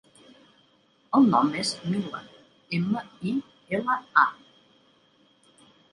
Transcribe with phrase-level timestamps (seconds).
[1.17, 2.21] El nom és Mila:
[2.79, 3.03] ema,
[3.33, 3.37] i,
[3.81, 4.29] ela, a.